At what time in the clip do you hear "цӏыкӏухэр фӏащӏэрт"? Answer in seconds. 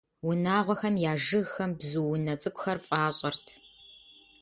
2.41-3.47